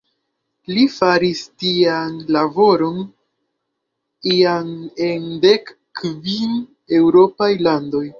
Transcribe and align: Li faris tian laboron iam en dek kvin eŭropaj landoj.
Li 0.75 0.83
faris 0.93 1.41
tian 1.63 2.15
laboron 2.35 2.97
iam 4.37 4.71
en 5.09 5.27
dek 5.45 5.69
kvin 6.01 6.57
eŭropaj 7.01 7.51
landoj. 7.69 8.03